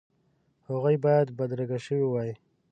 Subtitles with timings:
[0.67, 2.31] هغوی باید بدرګه شوي وای.